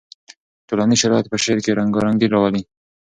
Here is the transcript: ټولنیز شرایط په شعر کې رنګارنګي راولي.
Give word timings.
ټولنیز 0.67 0.99
شرایط 1.01 1.25
په 1.29 1.37
شعر 1.43 1.59
کې 1.65 1.77
رنګارنګي 1.79 2.27
راولي. 2.33 2.61